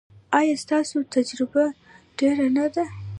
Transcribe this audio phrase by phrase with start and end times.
[0.39, 1.63] ایا ستاسو تجربه
[2.17, 2.85] ډیره نه ده؟